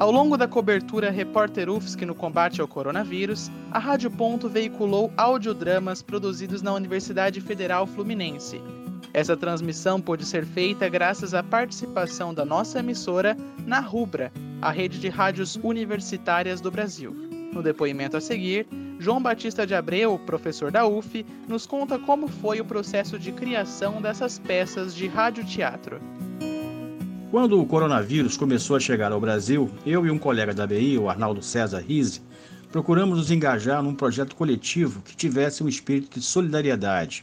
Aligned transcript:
Ao 0.00 0.10
longo 0.10 0.34
da 0.34 0.48
cobertura 0.48 1.10
Repórter 1.10 1.68
UFSC 1.68 2.06
no 2.06 2.14
combate 2.14 2.58
ao 2.62 2.66
coronavírus, 2.66 3.50
a 3.70 3.78
Rádio 3.78 4.10
Ponto 4.10 4.48
veiculou 4.48 5.12
audiodramas 5.14 6.00
produzidos 6.00 6.62
na 6.62 6.72
Universidade 6.72 7.38
Federal 7.38 7.86
Fluminense. 7.86 8.62
Essa 9.12 9.36
transmissão 9.36 10.00
pôde 10.00 10.24
ser 10.24 10.46
feita 10.46 10.88
graças 10.88 11.34
à 11.34 11.42
participação 11.42 12.32
da 12.32 12.46
nossa 12.46 12.78
emissora 12.78 13.36
na 13.66 13.78
Rubra, 13.78 14.32
a 14.62 14.70
rede 14.70 14.98
de 14.98 15.10
rádios 15.10 15.56
universitárias 15.56 16.62
do 16.62 16.70
Brasil. 16.70 17.14
No 17.52 17.62
depoimento 17.62 18.16
a 18.16 18.22
seguir, 18.22 18.66
João 18.98 19.20
Batista 19.20 19.66
de 19.66 19.74
Abreu, 19.74 20.18
professor 20.20 20.70
da 20.70 20.86
UF, 20.86 21.26
nos 21.46 21.66
conta 21.66 21.98
como 21.98 22.26
foi 22.26 22.58
o 22.58 22.64
processo 22.64 23.18
de 23.18 23.32
criação 23.32 24.00
dessas 24.00 24.38
peças 24.38 24.94
de 24.94 25.06
radioteatro. 25.08 26.00
Quando 27.30 27.60
o 27.60 27.64
coronavírus 27.64 28.36
começou 28.36 28.74
a 28.74 28.80
chegar 28.80 29.12
ao 29.12 29.20
Brasil, 29.20 29.70
eu 29.86 30.04
e 30.04 30.10
um 30.10 30.18
colega 30.18 30.52
da 30.52 30.66
BI, 30.66 30.98
o 30.98 31.08
Arnaldo 31.08 31.40
César 31.40 31.78
Rise, 31.78 32.20
procuramos 32.72 33.18
nos 33.18 33.30
engajar 33.30 33.80
num 33.80 33.94
projeto 33.94 34.34
coletivo 34.34 35.00
que 35.00 35.14
tivesse 35.14 35.62
um 35.62 35.68
espírito 35.68 36.18
de 36.18 36.26
solidariedade. 36.26 37.22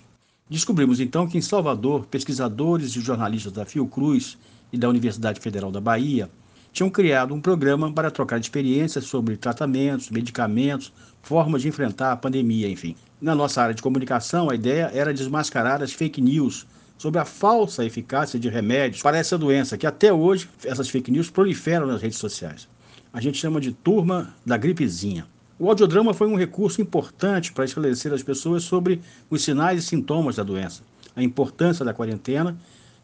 Descobrimos 0.50 1.02
então 1.02 1.28
que 1.28 1.38
em 1.38 1.42
Salvador, 1.42 2.06
pesquisadores 2.06 2.96
e 2.96 3.02
jornalistas 3.02 3.52
da 3.52 3.66
Fiocruz 3.66 4.38
e 4.72 4.78
da 4.78 4.88
Universidade 4.88 5.42
Federal 5.42 5.74
da 5.74 5.82
Bahia 5.82 6.30
tinham 6.72 6.90
criado 6.90 7.34
um 7.34 7.42
programa 7.42 7.92
para 7.92 8.10
trocar 8.10 8.40
experiências 8.40 9.04
sobre 9.04 9.36
tratamentos, 9.36 10.10
medicamentos, 10.10 10.94
formas 11.22 11.64
de 11.64 11.68
enfrentar 11.68 12.14
a 12.14 12.18
pandemia, 12.18 12.70
enfim. 12.70 12.96
Na 13.20 13.36
nossa 13.36 13.62
área 13.62 13.76
de 13.76 13.82
comunicação, 13.82 14.50
a 14.50 14.56
ideia 14.56 14.90
era 14.94 15.14
desmascarar 15.14 15.84
as 15.84 15.92
fake 15.92 16.22
news 16.22 16.66
sobre 16.98 17.20
a 17.20 17.26
falsa 17.26 17.86
eficácia 17.86 18.40
de 18.40 18.50
remédios 18.50 19.02
para 19.02 19.18
essa 19.18 19.38
doença, 19.38 19.78
que 19.78 19.86
até 19.86 20.12
hoje 20.12 20.50
essas 20.64 20.90
fake 20.90 21.12
news 21.12 21.30
proliferam 21.30 21.88
nas 21.88 22.02
redes 22.02 22.18
sociais. 22.18 22.68
A 23.14 23.22
gente 23.22 23.38
chama 23.38 23.62
de 23.62 23.72
turma 23.72 24.34
da 24.46 24.58
gripezinha. 24.58 25.26
O 25.60 25.70
audiodrama 25.70 26.14
foi 26.14 26.28
um 26.28 26.36
recurso 26.36 26.82
importante 26.82 27.52
para 27.52 27.66
esclarecer 27.66 28.14
as 28.14 28.22
pessoas 28.22 28.64
sobre 28.64 29.02
os 29.30 29.44
sinais 29.44 29.84
e 29.84 29.86
sintomas 29.86 30.36
da 30.36 30.44
doença, 30.44 30.84
a 31.16 31.24
importância 31.24 31.84
da 31.84 31.94
quarentena 31.94 32.58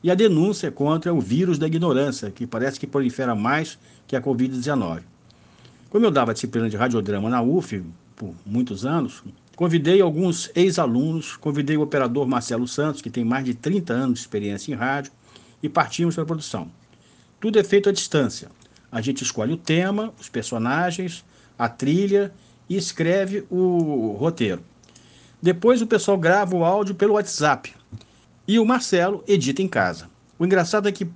e 0.04 0.12
a 0.12 0.16
denúncia 0.16 0.70
contra 0.70 1.14
o 1.14 1.22
vírus 1.22 1.58
da 1.58 1.66
ignorância, 1.66 2.30
que 2.30 2.46
parece 2.46 2.80
que 2.80 2.86
prolifera 2.86 3.34
mais 3.34 3.80
que 4.06 4.16
a 4.16 4.22
Covid-19. 4.22 5.02
Como 5.90 6.06
eu 6.06 6.12
dava 6.12 6.34
disciplina 6.34 6.70
de 6.70 6.76
radiodrama 6.76 7.30
na 7.30 7.42
UF 7.42 7.84
por 8.16 8.34
muitos 8.46 8.86
anos, 8.86 9.24
Convidei 9.56 10.02
alguns 10.02 10.50
ex-alunos, 10.56 11.38
convidei 11.38 11.78
o 11.78 11.82
operador 11.82 12.28
Marcelo 12.28 12.68
Santos, 12.68 13.02
que 13.02 13.10
tem 13.10 13.24
mais 13.24 13.46
de 13.46 13.54
30 13.54 13.94
anos 13.94 14.16
de 14.16 14.20
experiência 14.22 14.72
em 14.72 14.76
rádio, 14.76 15.12
e 15.62 15.70
partimos 15.70 16.16
para 16.16 16.24
a 16.24 16.28
produção. 16.28 16.72
Tudo 17.40 17.60
é 17.60 17.64
feito 17.64 17.88
à 17.88 17.92
distância. 17.92 18.50
A 18.92 19.00
gente 19.00 19.24
escolhe 19.24 19.54
o 19.54 19.58
tema, 19.58 20.14
os 20.20 20.28
personagens, 20.28 21.24
a 21.58 21.70
trilha 21.70 22.34
e 22.68 22.76
escreve 22.76 23.46
o 23.50 24.16
roteiro. 24.20 24.62
Depois 25.42 25.82
o 25.82 25.88
pessoal 25.88 26.18
grava 26.18 26.56
o 26.56 26.64
áudio 26.64 26.96
pelo 26.96 27.14
WhatsApp 27.14 27.74
e 28.48 28.58
o 28.58 28.66
Marcelo 28.66 29.24
edita 29.28 29.62
em 29.62 29.68
casa. 29.68 30.10
O 30.40 30.46
engraçado 30.46 30.88
é 30.88 30.92
que 30.92 31.08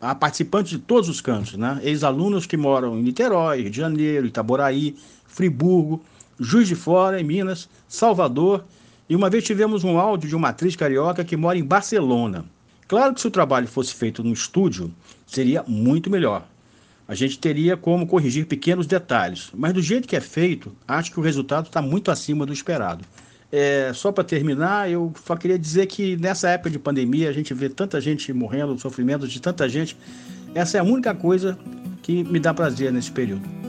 há 0.00 0.14
participantes 0.14 0.70
de 0.72 0.78
todos 0.78 1.08
os 1.08 1.20
cantos, 1.20 1.56
né? 1.56 1.80
Ex-alunos 1.82 2.46
que 2.46 2.56
moram 2.56 2.98
em 2.98 3.02
Niterói, 3.02 3.62
Rio 3.62 3.70
de 3.70 3.76
Janeiro, 3.76 4.26
Itaboraí, 4.26 4.96
Friburgo, 5.26 6.02
Juiz 6.40 6.66
de 6.66 6.74
Fora, 6.74 7.20
em 7.20 7.24
Minas, 7.24 7.68
Salvador, 7.86 8.64
e 9.08 9.14
uma 9.14 9.28
vez 9.28 9.44
tivemos 9.44 9.84
um 9.84 9.98
áudio 9.98 10.28
de 10.28 10.34
uma 10.34 10.48
atriz 10.48 10.74
carioca 10.74 11.22
que 11.22 11.36
mora 11.36 11.58
em 11.58 11.64
Barcelona. 11.64 12.46
Claro 12.88 13.12
que 13.12 13.20
se 13.20 13.26
o 13.26 13.30
trabalho 13.30 13.68
fosse 13.68 13.94
feito 13.94 14.24
no 14.24 14.32
estúdio, 14.32 14.90
seria 15.26 15.62
muito 15.68 16.08
melhor. 16.08 16.46
A 17.06 17.14
gente 17.14 17.38
teria 17.38 17.76
como 17.76 18.06
corrigir 18.06 18.46
pequenos 18.46 18.86
detalhes, 18.86 19.50
mas 19.52 19.74
do 19.74 19.82
jeito 19.82 20.08
que 20.08 20.16
é 20.16 20.20
feito, 20.20 20.72
acho 20.88 21.12
que 21.12 21.20
o 21.20 21.22
resultado 21.22 21.66
está 21.66 21.82
muito 21.82 22.10
acima 22.10 22.46
do 22.46 22.52
esperado. 22.52 23.04
É, 23.52 23.92
só 23.92 24.10
para 24.10 24.24
terminar, 24.24 24.90
eu 24.90 25.12
só 25.26 25.36
queria 25.36 25.58
dizer 25.58 25.86
que 25.86 26.16
nessa 26.16 26.48
época 26.48 26.70
de 26.70 26.78
pandemia 26.78 27.28
a 27.28 27.32
gente 27.32 27.52
vê 27.52 27.68
tanta 27.68 28.00
gente 28.00 28.32
morrendo, 28.32 28.78
sofrimento 28.78 29.28
de 29.28 29.40
tanta 29.42 29.68
gente. 29.68 29.96
Essa 30.54 30.78
é 30.78 30.80
a 30.80 30.84
única 30.84 31.14
coisa 31.14 31.58
que 32.02 32.24
me 32.24 32.40
dá 32.40 32.54
prazer 32.54 32.92
nesse 32.92 33.10
período. 33.10 33.59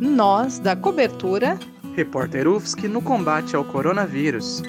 Nós, 0.00 0.58
da 0.58 0.76
cobertura. 0.76 1.58
Repórter 1.94 2.46
UFSC 2.46 2.86
no 2.86 3.00
combate 3.00 3.56
ao 3.56 3.64
coronavírus. 3.64 4.62